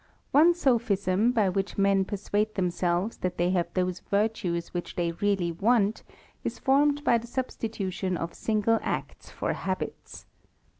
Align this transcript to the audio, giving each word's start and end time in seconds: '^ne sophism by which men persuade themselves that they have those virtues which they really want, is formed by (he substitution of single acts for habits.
'^ne 0.33 0.55
sophism 0.55 1.31
by 1.31 1.47
which 1.47 1.77
men 1.77 2.03
persuade 2.03 2.55
themselves 2.55 3.17
that 3.17 3.37
they 3.37 3.51
have 3.51 3.71
those 3.75 3.99
virtues 3.99 4.73
which 4.73 4.95
they 4.95 5.11
really 5.11 5.51
want, 5.51 6.01
is 6.43 6.57
formed 6.57 7.03
by 7.03 7.19
(he 7.19 7.27
substitution 7.27 8.17
of 8.17 8.33
single 8.33 8.79
acts 8.81 9.29
for 9.29 9.53
habits. 9.53 10.25